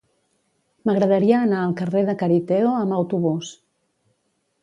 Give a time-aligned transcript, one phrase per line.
[0.89, 3.53] M'agradaria anar al carrer de Cariteo amb autobús.